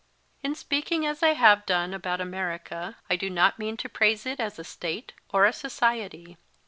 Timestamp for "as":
1.05-1.21, 4.39-4.57